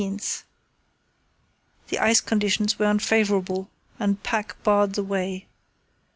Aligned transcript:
The 1.89 1.99
ice 1.99 2.21
conditions 2.21 2.79
were 2.79 2.87
unfavourable 2.89 3.69
and 3.99 4.23
pack 4.23 4.55
barred 4.63 4.93
the 4.95 5.03
way. 5.03 5.45